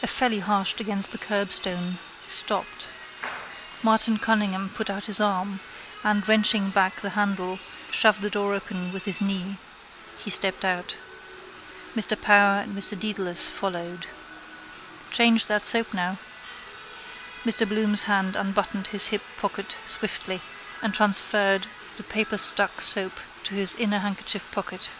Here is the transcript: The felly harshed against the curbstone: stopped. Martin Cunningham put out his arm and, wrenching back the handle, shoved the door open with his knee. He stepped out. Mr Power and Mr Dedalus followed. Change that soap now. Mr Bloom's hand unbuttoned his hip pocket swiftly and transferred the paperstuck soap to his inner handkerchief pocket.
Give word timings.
The 0.00 0.08
felly 0.08 0.40
harshed 0.40 0.80
against 0.80 1.12
the 1.12 1.18
curbstone: 1.18 1.98
stopped. 2.26 2.88
Martin 3.80 4.18
Cunningham 4.18 4.70
put 4.70 4.90
out 4.90 5.04
his 5.04 5.20
arm 5.20 5.60
and, 6.02 6.26
wrenching 6.26 6.70
back 6.70 7.00
the 7.00 7.10
handle, 7.14 7.60
shoved 7.92 8.20
the 8.20 8.28
door 8.28 8.54
open 8.56 8.92
with 8.92 9.04
his 9.04 9.20
knee. 9.20 9.56
He 10.18 10.30
stepped 10.30 10.64
out. 10.64 10.96
Mr 11.94 12.20
Power 12.20 12.58
and 12.62 12.76
Mr 12.76 12.98
Dedalus 12.98 13.48
followed. 13.48 14.08
Change 15.12 15.46
that 15.46 15.64
soap 15.64 15.94
now. 15.94 16.18
Mr 17.46 17.64
Bloom's 17.64 18.10
hand 18.10 18.34
unbuttoned 18.34 18.88
his 18.88 19.06
hip 19.14 19.22
pocket 19.36 19.76
swiftly 19.86 20.40
and 20.82 20.92
transferred 20.92 21.68
the 21.94 22.02
paperstuck 22.02 22.80
soap 22.80 23.20
to 23.44 23.54
his 23.54 23.76
inner 23.76 24.00
handkerchief 24.00 24.50
pocket. 24.50 24.90